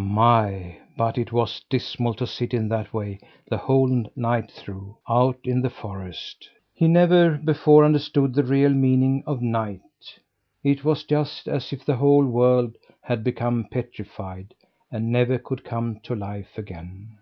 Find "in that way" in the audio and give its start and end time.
2.54-3.18